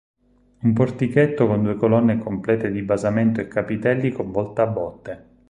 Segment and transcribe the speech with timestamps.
[0.63, 5.29] Un portichetto con due colonne complete di basamento e capitelli con volta a botte.